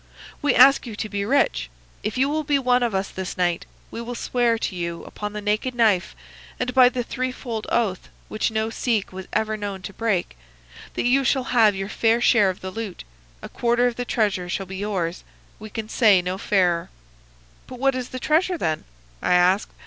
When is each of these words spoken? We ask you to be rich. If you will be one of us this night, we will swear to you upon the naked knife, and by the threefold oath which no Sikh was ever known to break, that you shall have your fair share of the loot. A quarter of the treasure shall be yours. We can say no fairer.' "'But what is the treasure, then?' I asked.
We 0.41 0.55
ask 0.55 0.87
you 0.87 0.95
to 0.95 1.09
be 1.09 1.25
rich. 1.25 1.69
If 2.01 2.17
you 2.17 2.27
will 2.27 2.43
be 2.43 2.57
one 2.57 2.81
of 2.81 2.95
us 2.95 3.09
this 3.11 3.37
night, 3.37 3.67
we 3.91 4.01
will 4.01 4.15
swear 4.15 4.57
to 4.57 4.75
you 4.75 5.03
upon 5.03 5.33
the 5.33 5.41
naked 5.41 5.75
knife, 5.75 6.15
and 6.59 6.73
by 6.73 6.89
the 6.89 7.03
threefold 7.03 7.67
oath 7.69 8.09
which 8.27 8.49
no 8.49 8.71
Sikh 8.71 9.13
was 9.13 9.27
ever 9.31 9.55
known 9.55 9.83
to 9.83 9.93
break, 9.93 10.35
that 10.95 11.05
you 11.05 11.23
shall 11.23 11.43
have 11.53 11.75
your 11.75 11.87
fair 11.87 12.19
share 12.19 12.49
of 12.49 12.61
the 12.61 12.71
loot. 12.71 13.03
A 13.43 13.47
quarter 13.49 13.85
of 13.85 13.95
the 13.95 14.03
treasure 14.03 14.49
shall 14.49 14.65
be 14.65 14.77
yours. 14.77 15.23
We 15.59 15.69
can 15.69 15.87
say 15.87 16.19
no 16.19 16.39
fairer.' 16.39 16.89
"'But 17.67 17.77
what 17.77 17.93
is 17.93 18.09
the 18.09 18.17
treasure, 18.19 18.57
then?' 18.57 18.85
I 19.21 19.33
asked. 19.33 19.69